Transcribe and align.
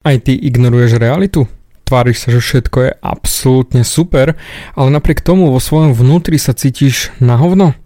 Aj 0.00 0.16
ty 0.16 0.32
ignoruješ 0.32 0.96
realitu? 0.96 1.44
Tváriš 1.84 2.24
sa, 2.24 2.28
že 2.32 2.40
všetko 2.40 2.78
je 2.88 2.90
absolútne 3.04 3.84
super, 3.84 4.32
ale 4.72 4.88
napriek 4.88 5.20
tomu 5.20 5.52
vo 5.52 5.60
svojom 5.60 5.92
vnútri 5.92 6.40
sa 6.40 6.56
cítiš 6.56 7.12
na 7.20 7.36
hovno? 7.36 7.76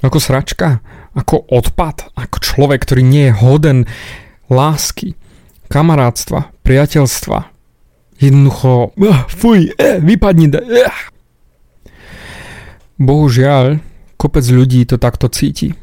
Ako 0.00 0.16
sračka? 0.16 0.80
Ako 1.12 1.44
odpad? 1.44 2.08
Ako 2.16 2.40
človek, 2.40 2.88
ktorý 2.88 3.04
nie 3.04 3.28
je 3.28 3.36
hoden 3.36 3.78
lásky, 4.48 5.12
kamarátstva, 5.68 6.56
priateľstva? 6.64 7.52
Jednoducho, 8.16 8.96
fuj, 9.28 9.68
eh, 9.76 10.00
vypadni. 10.00 10.48
Uh. 10.48 10.88
Bohužiaľ, 12.96 13.76
kopec 14.16 14.44
ľudí 14.48 14.88
to 14.88 14.96
takto 14.96 15.28
cíti. 15.28 15.76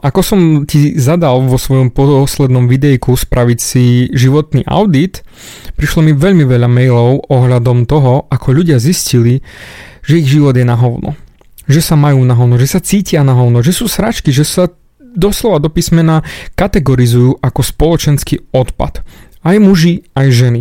Ako 0.00 0.24
som 0.24 0.40
ti 0.64 0.96
zadal 0.96 1.44
vo 1.44 1.60
svojom 1.60 1.92
poslednom 1.92 2.64
videjku 2.64 3.12
spraviť 3.12 3.58
si 3.60 4.08
životný 4.16 4.64
audit, 4.64 5.20
prišlo 5.76 6.08
mi 6.08 6.16
veľmi 6.16 6.48
veľa 6.48 6.68
mailov 6.72 7.28
ohľadom 7.28 7.84
toho, 7.84 8.24
ako 8.32 8.48
ľudia 8.56 8.80
zistili, 8.80 9.44
že 10.00 10.24
ich 10.24 10.28
život 10.32 10.56
je 10.56 10.64
na 10.64 10.80
hovno. 10.80 11.12
Že 11.68 11.80
sa 11.84 11.96
majú 12.00 12.24
na 12.24 12.32
hovno, 12.32 12.56
že 12.56 12.72
sa 12.72 12.80
cítia 12.80 13.20
na 13.20 13.36
hovno, 13.36 13.60
že 13.60 13.76
sú 13.76 13.92
sračky, 13.92 14.32
že 14.32 14.48
sa 14.48 14.72
doslova 14.98 15.60
do 15.60 15.68
písmena 15.68 16.24
kategorizujú 16.56 17.36
ako 17.44 17.60
spoločenský 17.60 18.40
odpad. 18.56 19.04
Aj 19.44 19.56
muži, 19.60 20.08
aj 20.16 20.28
ženy. 20.32 20.60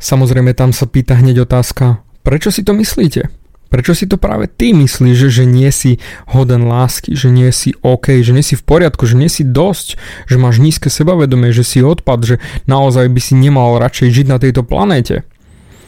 Samozrejme 0.00 0.56
tam 0.56 0.72
sa 0.72 0.88
pýta 0.88 1.20
hneď 1.20 1.44
otázka, 1.44 2.00
prečo 2.24 2.48
si 2.48 2.64
to 2.64 2.72
myslíte? 2.72 3.41
Prečo 3.72 3.96
si 3.96 4.04
to 4.04 4.20
práve 4.20 4.52
ty 4.52 4.76
myslíš, 4.76 5.16
že, 5.16 5.28
že 5.32 5.44
nie 5.48 5.72
si 5.72 5.96
hoden 6.28 6.68
lásky, 6.68 7.16
že 7.16 7.32
nie 7.32 7.48
si 7.48 7.72
OK, 7.80 8.20
že 8.20 8.36
nie 8.36 8.44
si 8.44 8.52
v 8.52 8.68
poriadku, 8.68 9.08
že 9.08 9.16
nie 9.16 9.32
si 9.32 9.48
dosť, 9.48 9.96
že 10.28 10.36
máš 10.36 10.60
nízke 10.60 10.92
sebavedomie, 10.92 11.56
že 11.56 11.64
si 11.64 11.80
odpad, 11.80 12.20
že 12.20 12.36
naozaj 12.68 13.08
by 13.08 13.20
si 13.24 13.32
nemal 13.32 13.80
radšej 13.80 14.08
žiť 14.12 14.26
na 14.28 14.36
tejto 14.36 14.60
planéte? 14.60 15.24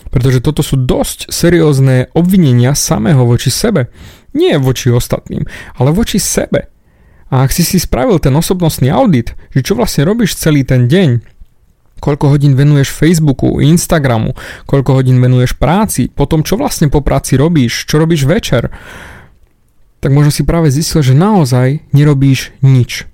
Pretože 0.09 0.41
toto 0.41 0.65
sú 0.65 0.81
dosť 0.81 1.29
seriózne 1.29 2.09
obvinenia 2.17 2.73
samého 2.73 3.29
voči 3.29 3.53
sebe. 3.53 3.93
Nie 4.33 4.57
voči 4.57 4.89
ostatným, 4.89 5.45
ale 5.77 5.93
voči 5.93 6.17
sebe. 6.17 6.73
A 7.29 7.45
ak 7.45 7.53
si 7.53 7.69
si 7.69 7.77
spravil 7.77 8.17
ten 8.17 8.33
osobnostný 8.33 8.89
audit, 8.89 9.37
že 9.53 9.61
čo 9.61 9.77
vlastne 9.77 10.09
robíš 10.09 10.41
celý 10.41 10.65
ten 10.65 10.89
deň, 10.89 11.34
koľko 12.05 12.37
hodín 12.37 12.53
venuješ 12.53 12.93
Facebooku, 12.93 13.65
Instagramu, 13.65 14.37
koľko 14.69 15.01
hodín 15.01 15.25
venuješ 15.25 15.57
práci, 15.57 16.13
potom 16.13 16.45
čo 16.45 16.61
vlastne 16.61 16.93
po 16.93 17.01
práci 17.01 17.41
robíš, 17.41 17.89
čo 17.89 17.97
robíš 17.97 18.29
večer, 18.29 18.69
tak 20.05 20.13
možno 20.13 20.29
si 20.29 20.45
práve 20.45 20.69
zistil, 20.69 21.01
že 21.01 21.17
naozaj 21.17 21.81
nerobíš 21.97 22.53
nič. 22.61 23.09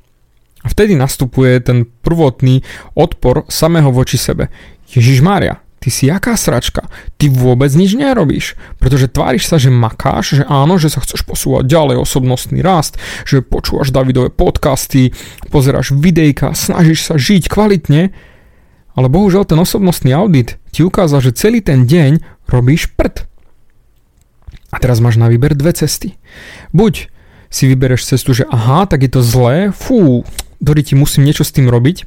A 0.66 0.74
vtedy 0.74 0.98
nastupuje 0.98 1.62
ten 1.62 1.86
prvotný 1.86 2.66
odpor 2.98 3.46
samého 3.46 3.94
voči 3.94 4.18
sebe. 4.18 4.50
Ježiš 4.90 5.22
Mária, 5.22 5.62
ty 5.78 5.88
si 5.88 6.10
jaká 6.10 6.34
sračka, 6.34 6.90
ty 7.16 7.30
vôbec 7.30 7.70
nič 7.72 7.94
nerobíš, 7.94 8.58
pretože 8.76 9.08
tváriš 9.08 9.48
sa, 9.48 9.56
že 9.56 9.72
makáš, 9.72 10.42
že 10.42 10.44
áno, 10.44 10.76
že 10.76 10.92
sa 10.92 11.00
chceš 11.00 11.24
posúvať 11.24 11.64
ďalej 11.70 11.96
osobnostný 12.02 12.60
rast, 12.60 12.98
že 13.22 13.40
počúvaš 13.40 13.94
Davidové 13.94 14.28
podcasty, 14.28 15.14
pozeráš 15.48 15.96
videjka, 15.96 16.52
snažíš 16.52 17.08
sa 17.08 17.14
žiť 17.16 17.48
kvalitne, 17.48 18.12
ale 18.94 19.06
bohužiaľ 19.12 19.46
ten 19.46 19.58
osobnostný 19.58 20.14
audit 20.14 20.58
ti 20.70 20.82
ukázal, 20.82 21.22
že 21.22 21.36
celý 21.36 21.62
ten 21.62 21.86
deň 21.86 22.46
robíš 22.50 22.90
prd. 22.94 23.26
A 24.70 24.76
teraz 24.78 25.02
máš 25.02 25.18
na 25.18 25.26
výber 25.26 25.58
dve 25.58 25.74
cesty. 25.74 26.14
Buď 26.70 27.10
si 27.50 27.66
vybereš 27.66 28.06
cestu, 28.06 28.30
že 28.30 28.46
aha, 28.46 28.86
tak 28.86 29.02
je 29.02 29.10
to 29.10 29.22
zlé, 29.26 29.74
fú, 29.74 30.22
Dori 30.60 30.84
ti 30.84 30.94
musím 30.94 31.24
niečo 31.24 31.42
s 31.42 31.56
tým 31.56 31.72
robiť, 31.72 32.04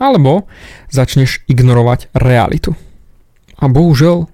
alebo 0.00 0.48
začneš 0.88 1.44
ignorovať 1.46 2.10
realitu. 2.16 2.74
A 3.60 3.68
bohužiaľ, 3.68 4.26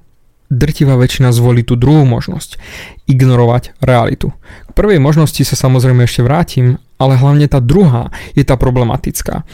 drtivá 0.49 0.97
väčšina 0.97 1.29
zvolí 1.35 1.61
tú 1.61 1.77
druhú 1.77 2.09
možnosť, 2.09 2.57
ignorovať 3.05 3.77
realitu. 3.85 4.33
K 4.65 4.71
prvej 4.73 4.97
možnosti 5.03 5.43
sa 5.45 5.59
samozrejme 5.59 6.09
ešte 6.09 6.25
vrátim, 6.25 6.81
ale 6.97 7.21
hlavne 7.21 7.45
tá 7.51 7.61
druhá 7.61 8.09
je 8.33 8.47
tá 8.47 8.57
problematická. 8.57 9.45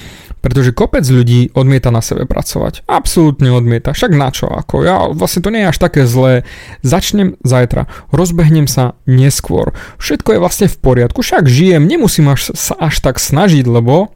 Pretože 0.45 0.77
kopec 0.77 1.09
ľudí 1.09 1.57
odmieta 1.57 1.89
na 1.89 2.05
sebe 2.05 2.29
pracovať. 2.29 2.85
Absolútne 2.85 3.49
odmieta. 3.49 3.97
Však 3.97 4.13
na 4.13 4.29
čo? 4.29 4.45
Ako 4.53 4.85
ja, 4.85 5.09
vlastne 5.09 5.41
to 5.41 5.49
nie 5.49 5.65
je 5.65 5.73
až 5.73 5.79
také 5.81 6.05
zlé. 6.05 6.45
Začnem 6.85 7.41
zajtra. 7.41 7.89
Rozbehnem 8.13 8.69
sa 8.69 8.93
neskôr. 9.09 9.73
Všetko 9.97 10.37
je 10.37 10.43
vlastne 10.45 10.67
v 10.69 10.77
poriadku. 10.77 11.25
Však 11.25 11.49
žijem. 11.49 11.89
Nemusím 11.89 12.29
až, 12.29 12.53
sa 12.53 12.77
až 12.77 13.01
tak 13.01 13.17
snažiť, 13.17 13.65
lebo... 13.65 14.13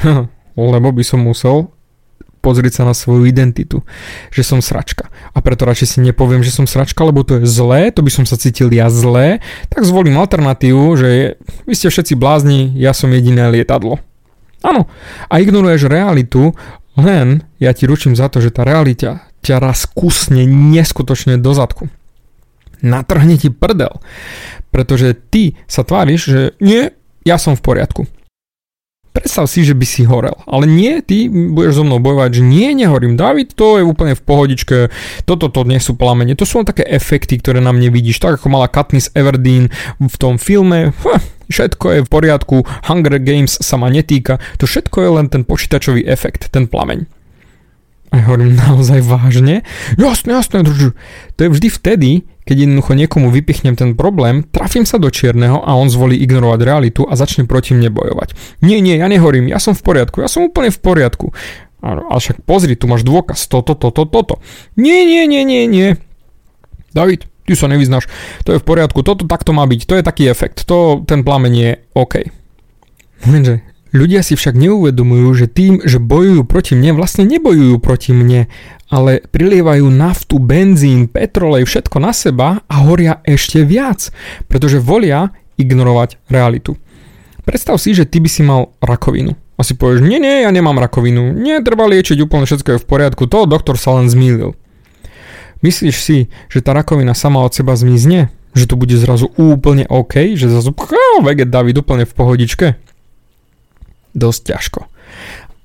lebo 0.56 0.88
by 0.96 1.04
som 1.04 1.20
musel 1.20 1.68
pozrieť 2.40 2.80
sa 2.80 2.88
na 2.88 2.96
svoju 2.96 3.28
identitu, 3.28 3.84
že 4.32 4.40
som 4.40 4.64
sračka. 4.64 5.12
A 5.36 5.44
preto 5.44 5.68
radšej 5.68 5.88
si 5.92 5.98
nepoviem, 6.00 6.40
že 6.40 6.48
som 6.48 6.64
sračka, 6.64 7.04
lebo 7.04 7.20
to 7.20 7.36
je 7.36 7.44
zlé, 7.44 7.92
to 7.92 8.00
by 8.00 8.08
som 8.08 8.24
sa 8.24 8.40
cítil 8.40 8.72
ja 8.72 8.88
zlé, 8.88 9.44
tak 9.68 9.84
zvolím 9.84 10.16
alternatívu, 10.16 10.96
že 10.96 11.08
je, 11.12 11.26
vy 11.68 11.74
ste 11.76 11.92
všetci 11.92 12.16
blázni, 12.16 12.72
ja 12.80 12.96
som 12.96 13.12
jediné 13.12 13.44
lietadlo. 13.52 14.00
Áno. 14.60 14.86
A 15.28 15.40
ignoruješ 15.40 15.88
realitu, 15.88 16.52
len 17.00 17.44
ja 17.62 17.72
ti 17.72 17.88
ručím 17.88 18.12
za 18.12 18.28
to, 18.28 18.42
že 18.44 18.52
tá 18.52 18.66
realita 18.66 19.30
ťa 19.40 19.56
raz 19.56 19.88
kusne 19.88 20.44
neskutočne 20.44 21.40
do 21.40 21.56
zadku. 21.56 21.88
Natrhne 22.80 23.36
ti 23.36 23.48
prdel. 23.52 24.00
Pretože 24.72 25.16
ty 25.16 25.56
sa 25.68 25.84
tváriš, 25.84 26.20
že 26.20 26.40
nie, 26.60 26.92
ja 27.24 27.36
som 27.36 27.56
v 27.56 27.64
poriadku. 27.64 28.02
Predstav 29.10 29.50
si, 29.50 29.66
že 29.66 29.74
by 29.74 29.86
si 29.90 30.06
horel. 30.06 30.38
Ale 30.46 30.70
nie, 30.70 31.02
ty 31.02 31.26
budeš 31.26 31.82
so 31.82 31.84
mnou 31.84 31.98
bojovať, 31.98 32.40
že 32.40 32.42
nie, 32.46 32.70
nehorím. 32.78 33.18
David, 33.18 33.58
to 33.58 33.82
je 33.82 33.84
úplne 33.84 34.14
v 34.14 34.22
pohodičke. 34.22 34.76
Toto 35.26 35.50
to 35.50 35.66
nie 35.66 35.82
sú 35.82 35.98
plamene. 35.98 36.38
To 36.38 36.46
sú 36.46 36.62
len 36.62 36.70
také 36.70 36.86
efekty, 36.86 37.42
ktoré 37.42 37.58
na 37.58 37.74
mne 37.74 37.90
vidíš. 37.90 38.22
Tak 38.22 38.38
ako 38.38 38.54
mala 38.54 38.70
Katniss 38.70 39.10
Everdeen 39.18 39.66
v 39.98 40.14
tom 40.14 40.38
filme. 40.38 40.94
Hm, 40.94 41.20
všetko 41.50 41.86
je 41.90 42.00
v 42.06 42.08
poriadku. 42.08 42.56
Hunger 42.86 43.18
Games 43.18 43.58
sa 43.60 43.76
ma 43.76 43.90
netýka. 43.90 44.38
To 44.62 44.70
všetko 44.70 44.96
je 45.02 45.10
len 45.10 45.26
ten 45.28 45.42
počítačový 45.42 46.06
efekt, 46.06 46.48
ten 46.54 46.70
plameň. 46.70 47.04
A 48.10 48.18
ja 48.18 48.22
hovorím 48.26 48.58
naozaj 48.58 49.06
vážne? 49.06 49.62
Jasne, 49.94 50.34
jasne. 50.34 50.66
To 50.66 51.40
je 51.42 51.50
vždy 51.50 51.68
vtedy, 51.70 52.10
keď 52.42 52.66
jednoducho 52.66 52.98
niekomu 52.98 53.30
vypichnem 53.30 53.78
ten 53.78 53.94
problém, 53.94 54.42
trafím 54.42 54.82
sa 54.82 54.98
do 54.98 55.06
čierneho 55.06 55.62
a 55.62 55.78
on 55.78 55.86
zvolí 55.86 56.18
ignorovať 56.18 56.60
realitu 56.66 57.06
a 57.06 57.14
začne 57.14 57.46
proti 57.46 57.78
mne 57.78 57.94
bojovať. 57.94 58.34
Nie, 58.66 58.82
nie, 58.82 58.98
ja 58.98 59.06
nehorím, 59.06 59.46
ja 59.46 59.62
som 59.62 59.78
v 59.78 59.86
poriadku, 59.86 60.18
ja 60.18 60.26
som 60.26 60.50
úplne 60.50 60.74
v 60.74 60.80
poriadku. 60.82 61.30
Ale 61.80 62.02
však 62.02 62.42
pozri, 62.42 62.74
tu 62.74 62.90
máš 62.90 63.06
dôkaz, 63.06 63.46
toto, 63.46 63.78
toto, 63.78 64.04
toto. 64.04 64.42
Nie, 64.74 65.06
nie, 65.06 65.30
nie, 65.30 65.46
nie, 65.46 65.64
nie. 65.70 65.88
David, 66.90 67.30
ty 67.50 67.58
sa 67.58 67.66
nevyznáš, 67.66 68.06
to 68.46 68.54
je 68.54 68.62
v 68.62 68.66
poriadku, 68.66 69.02
toto 69.02 69.26
takto 69.26 69.50
má 69.50 69.66
byť, 69.66 69.80
to 69.90 69.98
je 69.98 70.06
taký 70.06 70.30
efekt, 70.30 70.62
to, 70.62 71.02
ten 71.02 71.26
plamen 71.26 71.50
je 71.50 71.82
OK. 71.98 72.30
Lenže 73.26 73.66
Ľudia 73.90 74.22
si 74.22 74.38
však 74.38 74.54
neuvedomujú, 74.54 75.28
že 75.34 75.46
tým, 75.50 75.82
že 75.82 75.98
bojujú 75.98 76.46
proti 76.46 76.78
mne, 76.78 76.94
vlastne 76.94 77.26
nebojujú 77.26 77.82
proti 77.82 78.14
mne, 78.14 78.46
ale 78.86 79.18
prilievajú 79.34 79.90
naftu, 79.90 80.38
benzín, 80.38 81.10
petrolej, 81.10 81.66
všetko 81.66 81.98
na 81.98 82.14
seba 82.14 82.62
a 82.70 82.74
horia 82.86 83.18
ešte 83.26 83.66
viac, 83.66 84.14
pretože 84.46 84.78
volia 84.78 85.34
ignorovať 85.58 86.22
realitu. 86.30 86.78
Predstav 87.42 87.82
si, 87.82 87.90
že 87.90 88.06
ty 88.06 88.22
by 88.22 88.30
si 88.30 88.46
mal 88.46 88.70
rakovinu. 88.78 89.34
A 89.58 89.66
si 89.66 89.74
povieš, 89.74 90.06
nie, 90.06 90.22
nie, 90.22 90.46
ja 90.46 90.50
nemám 90.54 90.78
rakovinu, 90.78 91.34
nie, 91.34 91.58
treba 91.58 91.90
liečiť 91.90 92.16
úplne 92.22 92.46
všetko 92.46 92.78
je 92.78 92.80
v 92.80 92.86
poriadku, 92.86 93.26
to 93.26 93.44
doktor 93.50 93.74
sa 93.74 93.98
len 93.98 94.06
zmýlil. 94.06 94.54
Myslíš 95.60 95.96
si, 96.00 96.18
že 96.48 96.64
tá 96.64 96.72
rakovina 96.72 97.12
sama 97.12 97.44
od 97.44 97.52
seba 97.52 97.76
zmizne? 97.76 98.32
Že 98.56 98.64
to 98.66 98.74
bude 98.74 98.96
zrazu 98.96 99.30
úplne 99.36 99.86
OK? 99.86 100.34
Že 100.34 100.46
zrazu, 100.50 100.70
veget 101.22 101.52
David 101.52 101.78
úplne 101.78 102.08
v 102.08 102.14
pohodičke? 102.16 102.66
dosť 104.14 104.40
ťažko. 104.54 104.80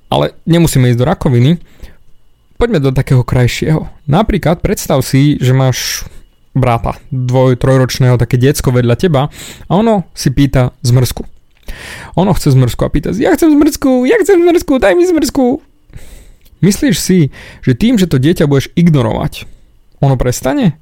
Ale 0.10 0.38
nemusíme 0.46 0.90
ísť 0.94 1.00
do 1.02 1.06
rakoviny, 1.08 1.52
poďme 2.62 2.80
do 2.80 2.92
takého 2.94 3.26
krajšieho. 3.26 3.90
Napríklad 4.06 4.62
predstav 4.62 5.02
si, 5.02 5.42
že 5.42 5.52
máš 5.52 6.06
brata, 6.56 6.96
dvoj, 7.12 7.60
trojročného 7.60 8.16
také 8.16 8.40
diecko 8.40 8.72
vedľa 8.72 8.96
teba 8.96 9.28
a 9.68 9.72
ono 9.76 10.08
si 10.16 10.32
pýta 10.32 10.72
zmrzku. 10.86 11.26
Ono 12.16 12.32
chce 12.32 12.54
zmrzku 12.54 12.86
a 12.86 12.94
pýta 12.94 13.12
si, 13.12 13.26
ja 13.26 13.34
chcem 13.34 13.52
zmrzku, 13.52 14.06
ja 14.08 14.16
chcem 14.22 14.40
zmrzku, 14.40 14.80
daj 14.80 14.94
mi 14.96 15.04
zmrzku. 15.04 15.60
Myslíš 16.64 16.96
si, 16.96 17.20
že 17.66 17.76
tým, 17.76 18.00
že 18.00 18.08
to 18.08 18.22
dieťa 18.22 18.48
budeš 18.48 18.72
ignorovať, 18.80 19.44
ono 20.00 20.16
prestane? 20.16 20.80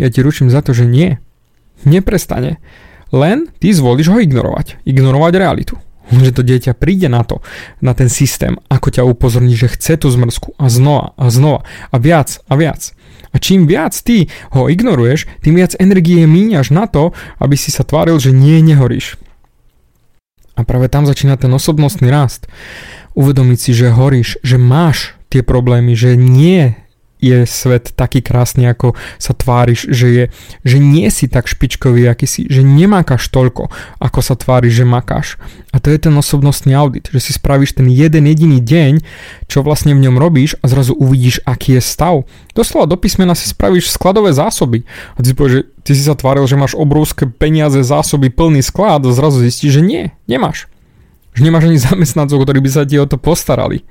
Ja 0.00 0.08
ti 0.08 0.24
ručím 0.24 0.48
za 0.48 0.64
to, 0.64 0.72
že 0.72 0.88
nie. 0.88 1.20
Neprestane. 1.84 2.56
Len 3.12 3.50
ty 3.60 3.72
zvolíš 3.74 4.08
ho 4.08 4.18
ignorovať. 4.20 4.80
Ignorovať 4.88 5.32
realitu 5.36 5.76
že 6.10 6.34
to 6.34 6.42
dieťa 6.42 6.74
príde 6.74 7.06
na 7.06 7.22
to, 7.22 7.38
na 7.78 7.94
ten 7.94 8.10
systém, 8.10 8.58
ako 8.66 8.90
ťa 8.90 9.06
upozorní, 9.06 9.54
že 9.54 9.70
chce 9.70 9.94
tú 9.94 10.10
zmrzku 10.10 10.58
a 10.58 10.66
znova 10.66 11.14
a 11.14 11.30
znova 11.30 11.62
a 11.94 11.96
viac 12.02 12.42
a 12.50 12.58
viac. 12.58 12.90
A 13.30 13.38
čím 13.38 13.70
viac 13.70 13.94
ty 13.94 14.26
ho 14.50 14.66
ignoruješ, 14.66 15.30
tým 15.38 15.54
viac 15.54 15.78
energie 15.78 16.26
míňaš 16.26 16.74
na 16.74 16.90
to, 16.90 17.14
aby 17.38 17.54
si 17.54 17.70
sa 17.70 17.86
tváril, 17.86 18.18
že 18.18 18.34
nie, 18.34 18.58
nehoríš. 18.58 19.22
A 20.58 20.66
práve 20.66 20.90
tam 20.90 21.06
začína 21.06 21.38
ten 21.38 21.54
osobnostný 21.54 22.10
rast. 22.10 22.50
uvedomiť 23.14 23.58
si, 23.58 23.70
že 23.74 23.94
horíš, 23.94 24.42
že 24.42 24.58
máš 24.58 25.14
tie 25.30 25.46
problémy, 25.46 25.94
že 25.94 26.18
nie 26.18 26.74
je 27.20 27.44
svet 27.44 27.92
taký 27.94 28.24
krásny, 28.24 28.66
ako 28.66 28.96
sa 29.20 29.36
tváriš, 29.36 29.92
že, 29.92 30.08
je, 30.08 30.24
že 30.64 30.76
nie 30.80 31.06
si 31.12 31.28
tak 31.28 31.46
špičkový, 31.46 32.08
aký 32.08 32.24
si, 32.24 32.48
že 32.48 32.64
nemákaš 32.64 33.28
toľko, 33.28 33.68
ako 34.00 34.20
sa 34.24 34.34
tváriš, 34.34 34.82
že 34.82 34.84
makáš. 34.88 35.36
A 35.70 35.78
to 35.78 35.92
je 35.92 36.00
ten 36.00 36.16
osobnostný 36.16 36.74
audit, 36.74 37.12
že 37.12 37.20
si 37.20 37.30
spravíš 37.36 37.78
ten 37.78 37.86
jeden 37.86 38.26
jediný 38.26 38.58
deň, 38.58 39.04
čo 39.46 39.62
vlastne 39.62 39.94
v 39.94 40.02
ňom 40.08 40.16
robíš 40.18 40.58
a 40.64 40.66
zrazu 40.66 40.96
uvidíš, 40.96 41.44
aký 41.46 41.78
je 41.78 41.82
stav. 41.84 42.26
Doslova 42.56 42.90
do 42.90 42.98
písmena 42.98 43.38
si 43.38 43.46
spravíš 43.46 43.92
skladové 43.94 44.34
zásoby 44.34 44.82
a 45.14 45.22
ty 45.22 45.30
si 45.30 45.36
povieš, 45.36 45.54
že 45.54 45.62
ty 45.84 45.92
si 45.94 46.02
sa 46.02 46.18
tváril, 46.18 46.48
že 46.48 46.58
máš 46.58 46.74
obrovské 46.74 47.28
peniaze, 47.28 47.78
zásoby, 47.84 48.32
plný 48.32 48.64
sklad 48.64 49.04
a 49.06 49.14
zrazu 49.14 49.44
zistíš, 49.44 49.78
že 49.78 49.82
nie, 49.84 50.02
nemáš. 50.26 50.66
Že 51.38 51.46
nemáš 51.46 51.70
ani 51.70 51.78
zamestnancov, 51.78 52.42
ktorí 52.42 52.58
by 52.58 52.70
sa 52.70 52.82
ti 52.82 52.98
o 52.98 53.06
to 53.06 53.14
postarali. 53.14 53.86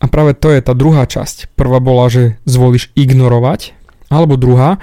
A 0.00 0.08
práve 0.08 0.32
to 0.32 0.48
je 0.48 0.64
tá 0.64 0.72
druhá 0.72 1.04
časť. 1.04 1.52
Prvá 1.52 1.76
bola, 1.76 2.08
že 2.08 2.40
zvolíš 2.48 2.88
ignorovať, 2.96 3.76
alebo 4.08 4.40
druhá, 4.40 4.80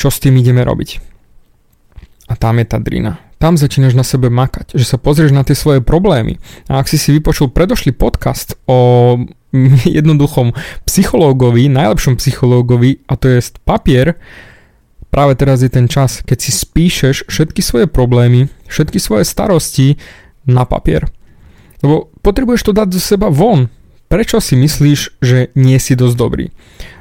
čo 0.00 0.08
s 0.08 0.18
tým 0.18 0.40
ideme 0.40 0.64
robiť. 0.64 0.98
A 2.26 2.34
tam 2.34 2.56
je 2.56 2.66
tá 2.66 2.80
drina. 2.80 3.20
Tam 3.36 3.60
začínaš 3.60 3.92
na 3.92 4.06
sebe 4.06 4.32
makať, 4.32 4.72
že 4.72 4.88
sa 4.88 4.96
pozrieš 4.96 5.36
na 5.36 5.44
tie 5.44 5.52
svoje 5.52 5.84
problémy. 5.84 6.40
A 6.70 6.80
ak 6.80 6.88
si 6.88 6.96
si 6.96 7.12
vypočul 7.12 7.52
predošlý 7.52 7.92
podcast 7.92 8.56
o 8.64 9.20
jednoduchom 9.98 10.56
psychológovi, 10.88 11.68
najlepšom 11.68 12.16
psychológovi, 12.16 13.04
a 13.04 13.20
to 13.20 13.36
je 13.36 13.52
papier, 13.68 14.16
práve 15.12 15.36
teraz 15.36 15.60
je 15.60 15.68
ten 15.68 15.90
čas, 15.92 16.24
keď 16.24 16.38
si 16.40 16.50
spíšeš 16.56 17.28
všetky 17.28 17.60
svoje 17.60 17.84
problémy, 17.84 18.48
všetky 18.64 18.96
svoje 18.96 19.28
starosti 19.28 20.00
na 20.48 20.64
papier. 20.64 21.04
Lebo 21.84 22.08
potrebuješ 22.24 22.70
to 22.70 22.72
dať 22.72 22.88
zo 22.96 23.02
seba 23.02 23.28
von, 23.28 23.68
Prečo 24.12 24.44
si 24.44 24.60
myslíš, 24.60 25.24
že 25.24 25.48
nie 25.56 25.80
si 25.80 25.96
dosť 25.96 26.16
dobrý? 26.20 26.52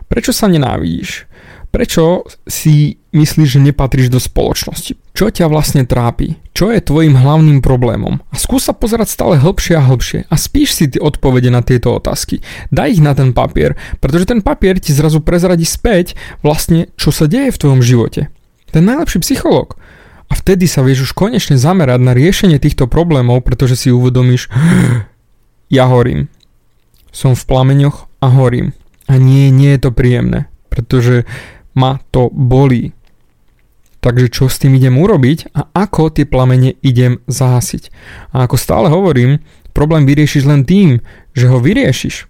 Prečo 0.07 0.31
sa 0.31 0.47
nenávidíš? 0.47 1.27
Prečo 1.67 2.23
si 2.47 3.03
myslíš, 3.11 3.59
že 3.59 3.59
nepatríš 3.59 4.07
do 4.07 4.15
spoločnosti? 4.15 4.95
Čo 5.11 5.27
ťa 5.27 5.51
vlastne 5.51 5.83
trápi? 5.83 6.39
Čo 6.55 6.71
je 6.71 6.79
tvojim 6.79 7.19
hlavným 7.19 7.59
problémom? 7.59 8.23
A 8.31 8.35
skús 8.39 8.63
sa 8.63 8.71
pozerať 8.71 9.11
stále 9.11 9.35
hĺbšie 9.35 9.75
a 9.75 9.83
hĺbšie 9.83 10.19
a 10.31 10.35
spíš 10.39 10.71
si 10.71 10.87
tie 10.87 11.03
odpovede 11.03 11.51
na 11.51 11.59
tieto 11.59 11.91
otázky. 11.99 12.39
Daj 12.71 12.95
ich 12.95 13.03
na 13.03 13.11
ten 13.11 13.35
papier, 13.35 13.75
pretože 13.99 14.31
ten 14.31 14.39
papier 14.39 14.79
ti 14.79 14.95
zrazu 14.95 15.19
prezradí 15.19 15.67
späť 15.67 16.15
vlastne, 16.39 16.95
čo 16.95 17.11
sa 17.11 17.27
deje 17.27 17.51
v 17.51 17.59
tvojom 17.59 17.83
živote. 17.83 18.31
Ten 18.71 18.87
najlepší 18.87 19.19
psychológ. 19.19 19.75
A 20.31 20.39
vtedy 20.39 20.63
sa 20.63 20.79
vieš 20.79 21.11
už 21.11 21.15
konečne 21.15 21.59
zamerať 21.59 21.99
na 21.99 22.15
riešenie 22.15 22.55
týchto 22.55 22.87
problémov, 22.87 23.43
pretože 23.43 23.75
si 23.75 23.91
uvedomíš, 23.91 24.47
ja 25.75 25.91
horím, 25.91 26.31
som 27.11 27.35
v 27.35 27.43
plameňoch 27.47 28.07
a 28.23 28.27
horím. 28.31 28.71
A 29.11 29.19
nie, 29.19 29.51
nie 29.51 29.75
je 29.75 29.81
to 29.87 29.91
príjemné, 29.91 30.47
pretože 30.71 31.27
ma 31.75 31.99
to 32.11 32.31
bolí. 32.31 32.95
Takže 34.01 34.33
čo 34.33 34.49
s 34.49 34.57
tým 34.57 34.81
idem 34.81 34.97
urobiť 34.97 35.53
a 35.53 35.69
ako 35.77 36.09
tie 36.09 36.25
plamene 36.25 36.73
idem 36.81 37.21
zahasiť. 37.29 37.93
A 38.33 38.49
ako 38.49 38.57
stále 38.57 38.87
hovorím, 38.89 39.37
problém 39.77 40.09
vyriešiš 40.09 40.43
len 40.49 40.65
tým, 40.65 40.97
že 41.37 41.45
ho 41.45 41.61
vyriešiš. 41.61 42.25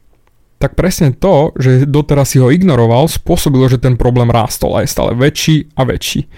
Tak 0.61 0.77
presne 0.77 1.15
to, 1.15 1.55
že 1.57 1.89
doteraz 1.89 2.35
si 2.35 2.37
ho 2.37 2.53
ignoroval, 2.53 3.09
spôsobilo, 3.09 3.65
že 3.65 3.81
ten 3.81 3.97
problém 3.97 4.29
rástol 4.29 4.77
a 4.77 4.85
je 4.85 4.93
stále 4.93 5.17
väčší 5.17 5.73
a 5.73 5.81
väčší. 5.87 6.29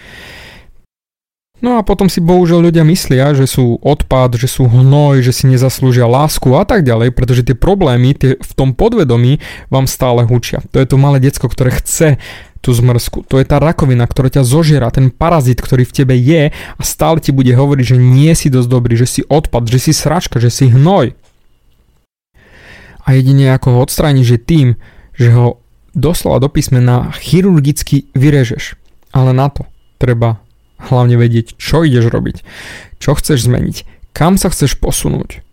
No 1.64 1.80
a 1.80 1.82
potom 1.88 2.12
si 2.12 2.20
bohužiaľ 2.20 2.68
ľudia 2.68 2.84
myslia, 2.84 3.32
že 3.32 3.48
sú 3.48 3.80
odpad, 3.80 4.36
že 4.36 4.52
sú 4.52 4.68
hnoj, 4.68 5.24
že 5.24 5.32
si 5.32 5.48
nezaslúžia 5.48 6.04
lásku 6.04 6.52
a 6.60 6.68
tak 6.68 6.84
ďalej, 6.84 7.16
pretože 7.16 7.48
tie 7.48 7.56
problémy 7.56 8.12
tie 8.20 8.36
v 8.36 8.52
tom 8.52 8.76
podvedomí 8.76 9.40
vám 9.72 9.88
stále 9.88 10.28
hučia. 10.28 10.60
To 10.76 10.84
je 10.84 10.88
to 10.92 11.00
malé 11.00 11.24
decko, 11.24 11.48
ktoré 11.48 11.72
chce 11.80 12.20
tú 12.60 12.76
zmrzku. 12.76 13.24
To 13.32 13.40
je 13.40 13.48
tá 13.48 13.64
rakovina, 13.64 14.04
ktorá 14.04 14.28
ťa 14.28 14.44
zožiera, 14.44 14.92
ten 14.92 15.08
parazit, 15.08 15.64
ktorý 15.64 15.88
v 15.88 15.96
tebe 15.96 16.16
je 16.20 16.52
a 16.52 16.82
stále 16.84 17.24
ti 17.24 17.32
bude 17.32 17.56
hovoriť, 17.56 17.96
že 17.96 17.98
nie 18.00 18.36
si 18.36 18.52
dosť 18.52 18.68
dobrý, 18.68 19.00
že 19.00 19.08
si 19.08 19.22
odpad, 19.24 19.64
že 19.64 19.80
si 19.80 19.96
sračka, 19.96 20.44
že 20.44 20.52
si 20.52 20.68
hnoj. 20.68 21.16
A 23.08 23.16
jedine 23.16 23.56
ako 23.56 23.80
ho 23.80 23.80
odstrániš 23.88 24.36
je 24.36 24.40
tým, 24.40 24.68
že 25.16 25.32
ho 25.32 25.64
doslova 25.96 26.44
do 26.44 26.52
písmena 26.52 27.16
chirurgicky 27.16 28.12
vyrežeš. 28.12 28.76
Ale 29.16 29.32
na 29.32 29.48
to 29.48 29.64
treba 29.96 30.43
hlavne 30.90 31.16
vedieť, 31.16 31.56
čo 31.56 31.88
ideš 31.88 32.12
robiť, 32.12 32.44
čo 33.00 33.16
chceš 33.16 33.48
zmeniť, 33.48 34.12
kam 34.12 34.36
sa 34.40 34.52
chceš 34.52 34.78
posunúť, 34.80 35.44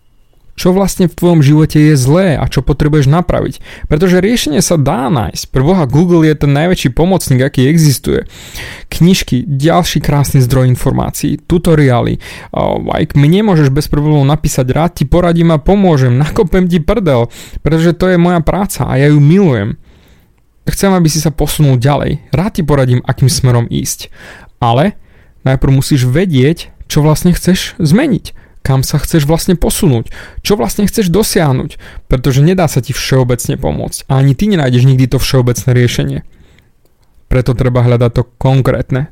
čo 0.61 0.77
vlastne 0.77 1.09
v 1.09 1.17
tvojom 1.17 1.41
živote 1.41 1.81
je 1.81 1.97
zlé 1.97 2.37
a 2.37 2.45
čo 2.45 2.61
potrebuješ 2.61 3.09
napraviť. 3.09 3.65
Pretože 3.89 4.21
riešenie 4.21 4.61
sa 4.61 4.77
dá 4.77 5.09
nájsť. 5.09 5.49
Preboha 5.49 5.89
Google 5.89 6.29
je 6.29 6.37
ten 6.37 6.53
najväčší 6.53 6.93
pomocník, 6.93 7.41
aký 7.41 7.65
existuje. 7.65 8.29
Knižky, 8.93 9.49
ďalší 9.49 10.05
krásny 10.05 10.45
zdroj 10.45 10.69
informácií, 10.69 11.41
tutoriály. 11.49 12.21
Aj 12.53 13.03
mne 13.17 13.41
môžeš 13.49 13.73
bez 13.73 13.89
problémov 13.89 14.29
napísať, 14.29 14.69
rád 14.69 15.01
ti 15.01 15.09
poradím 15.09 15.57
a 15.57 15.57
pomôžem, 15.57 16.21
nakopem 16.29 16.69
ti 16.69 16.77
prdel, 16.77 17.33
pretože 17.65 17.97
to 17.97 18.13
je 18.13 18.21
moja 18.21 18.45
práca 18.45 18.85
a 18.85 19.01
ja 19.01 19.09
ju 19.09 19.17
milujem. 19.17 19.81
Chcem, 20.69 20.93
aby 20.93 21.09
si 21.09 21.25
sa 21.25 21.33
posunul 21.33 21.81
ďalej. 21.81 22.31
Rád 22.37 22.61
ti 22.61 22.63
poradím, 22.69 23.01
akým 23.09 23.33
smerom 23.33 23.65
ísť. 23.65 24.13
Ale 24.61 25.01
najprv 25.47 25.73
musíš 25.73 26.07
vedieť, 26.07 26.73
čo 26.91 27.01
vlastne 27.01 27.31
chceš 27.33 27.79
zmeniť, 27.79 28.35
kam 28.61 28.85
sa 28.85 29.01
chceš 29.01 29.25
vlastne 29.25 29.57
posunúť, 29.57 30.13
čo 30.45 30.59
vlastne 30.59 30.85
chceš 30.85 31.09
dosiahnuť, 31.09 31.81
pretože 32.11 32.45
nedá 32.45 32.69
sa 32.69 32.85
ti 32.85 32.93
všeobecne 32.93 33.57
pomôcť 33.57 34.11
a 34.11 34.21
ani 34.21 34.37
ty 34.37 34.51
nenájdeš 34.51 34.85
nikdy 34.85 35.07
to 35.09 35.19
všeobecné 35.23 35.71
riešenie. 35.73 36.21
Preto 37.31 37.55
treba 37.55 37.87
hľadať 37.87 38.11
to 38.11 38.23
konkrétne. 38.43 39.09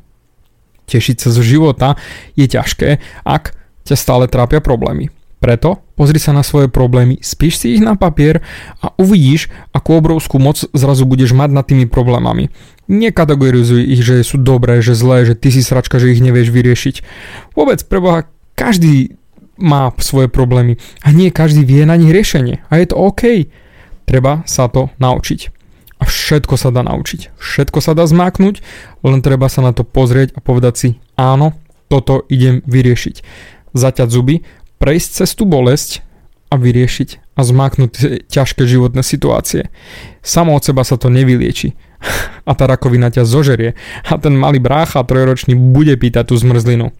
Tešiť 0.91 1.17
sa 1.23 1.31
zo 1.31 1.45
života 1.45 1.95
je 2.35 2.51
ťažké, 2.51 2.99
ak 3.23 3.55
ťa 3.87 3.97
stále 3.97 4.25
trápia 4.27 4.59
problémy. 4.59 5.09
Preto 5.39 5.88
pozri 5.99 6.23
sa 6.23 6.31
na 6.31 6.47
svoje 6.47 6.71
problémy, 6.71 7.19
spíš 7.19 7.67
si 7.67 7.75
ich 7.75 7.83
na 7.83 7.99
papier 7.99 8.39
a 8.79 8.95
uvidíš, 8.95 9.51
akú 9.75 9.99
obrovskú 9.99 10.39
moc 10.39 10.63
zrazu 10.71 11.03
budeš 11.03 11.35
mať 11.35 11.51
nad 11.51 11.67
tými 11.67 11.91
problémami. 11.91 12.55
Nekategorizuj 12.87 13.83
ich, 13.83 14.01
že 14.07 14.23
sú 14.23 14.39
dobré, 14.39 14.79
že 14.79 14.95
zlé, 14.95 15.27
že 15.27 15.35
ty 15.35 15.51
si 15.51 15.67
sračka, 15.67 15.99
že 15.99 16.15
ich 16.15 16.23
nevieš 16.23 16.55
vyriešiť. 16.55 16.97
Vôbec 17.59 17.83
preboha, 17.91 18.31
každý 18.55 19.19
má 19.59 19.91
svoje 19.99 20.31
problémy 20.31 20.79
a 21.03 21.11
nie 21.11 21.35
každý 21.35 21.67
vie 21.67 21.83
na 21.83 21.99
nich 21.99 22.15
riešenie. 22.15 22.63
A 22.71 22.79
je 22.79 22.87
to 22.87 22.97
OK. 22.97 23.51
Treba 24.07 24.47
sa 24.47 24.71
to 24.71 24.89
naučiť. 25.03 25.51
A 25.99 26.07
všetko 26.07 26.55
sa 26.55 26.71
dá 26.71 26.87
naučiť. 26.87 27.35
Všetko 27.43 27.83
sa 27.83 27.93
dá 27.93 28.07
zmáknuť, 28.07 28.63
len 29.03 29.19
treba 29.19 29.51
sa 29.51 29.67
na 29.67 29.75
to 29.75 29.83
pozrieť 29.83 30.39
a 30.39 30.41
povedať 30.41 30.75
si, 30.79 30.89
áno, 31.19 31.59
toto 31.91 32.23
idem 32.31 32.63
vyriešiť. 32.65 33.17
Zaťať 33.75 34.09
zuby 34.09 34.47
prejsť 34.79 35.09
cez 35.23 35.31
tú 35.35 35.45
bolesť 35.45 36.03
a 36.49 36.57
vyriešiť 36.57 37.37
a 37.37 37.41
zmáknuť 37.45 38.25
ťažké 38.27 38.65
životné 38.65 39.05
situácie. 39.05 39.69
Samo 40.25 40.57
od 40.57 40.65
seba 40.65 40.83
sa 40.83 40.97
to 40.97 41.13
nevylieči. 41.13 41.77
A 42.49 42.57
tá 42.57 42.65
rakovina 42.65 43.13
ťa 43.13 43.29
zožerie 43.29 43.77
a 44.09 44.17
ten 44.17 44.33
malý 44.33 44.57
brácha 44.57 45.05
trojročný 45.05 45.53
bude 45.53 45.93
pýtať 46.01 46.33
tú 46.33 46.41
zmrzlinu. 46.41 46.97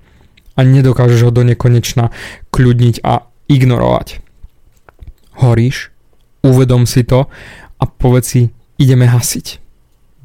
A 0.53 0.61
nedokážeš 0.61 1.25
ho 1.25 1.33
do 1.33 1.41
nekonečna 1.41 2.13
kľudniť 2.53 3.01
a 3.01 3.25
ignorovať. 3.49 4.21
Horíš, 5.41 5.89
uvedom 6.45 6.85
si 6.85 7.07
to 7.07 7.33
a 7.81 7.85
povedz 7.89 8.27
si, 8.29 8.43
ideme 8.77 9.09
hasiť. 9.09 9.63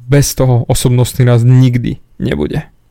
Bez 0.04 0.36
toho 0.36 0.68
osobnostný 0.68 1.24
raz 1.24 1.40
nikdy 1.40 2.04
nebude. 2.20 2.73